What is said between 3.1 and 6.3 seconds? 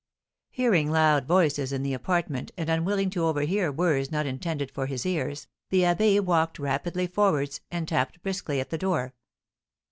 to overhear words not intended for his ears, the abbé